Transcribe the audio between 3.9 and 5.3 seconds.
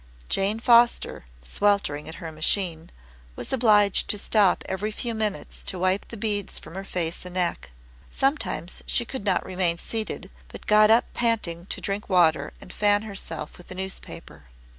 to stop every few